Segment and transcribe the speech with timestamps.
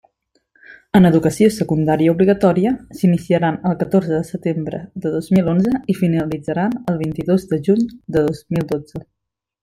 [0.99, 6.73] En Educació Secundària Obligatòria, s'iniciaran el catorze de setembre de dos mil onze i finalitzaran
[6.95, 7.85] el vint-i-dos de juny
[8.17, 9.03] de dos mil dotze.